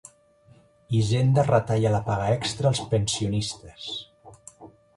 [0.99, 3.87] Hisenda retalla la paga extra als pensionistes.